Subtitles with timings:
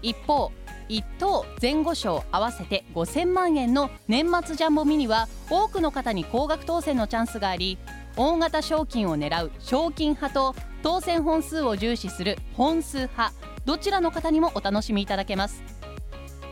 [0.00, 0.52] 一方
[0.88, 7.78] 1等前後賞合わせて5000万円の年末ジャンボミニは多くの方に高額当選のチャンスがあり
[8.16, 13.32] 大型賞金を狙う賞金派と当選本数を重視する本数派
[13.64, 15.62] どちらの方にもお楽しみいただけます。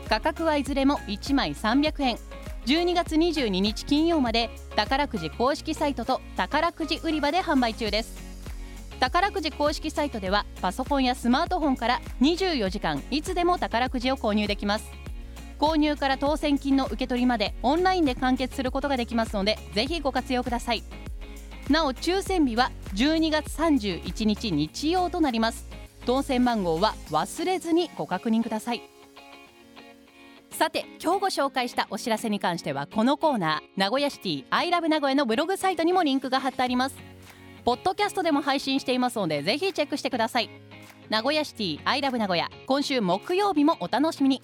[0.07, 2.17] 価格はいずれも1枚300円。
[2.67, 8.27] 12月22日金曜まで宝くじ公式サイトと宝くじ売り場で販売中です。
[8.99, 14.91] 宝くじ公式サイトではパソコンやスマートフォンから24時間いつでも宝くじを購入できます。
[15.57, 20.83] 購入から当選金の受け取りまでオンラインで完結することができますのでぜひご活用ください。
[21.69, 25.69] なお抽選日は12月31日日曜となります。
[26.05, 28.96] 当選番号は忘れずにご確認ください。
[30.57, 36.95] さて今日ご紹介したお知らせに関してはこのコーナー名古屋シティアイラブ名古屋のブログサイトにもリンクが貼ってあります。
[37.63, 40.49] ポッドキャストでも配信していますのでぜひチェックしてください。
[41.09, 44.41] 名古屋シティアイラブ名古屋今週木曜日もお楽しみに。